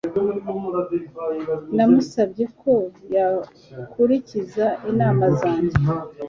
Namusabye 1.75 2.45
ko 2.59 2.73
yakurikiza 3.15 4.65
inama 4.89 5.25
zanjye 5.39 5.77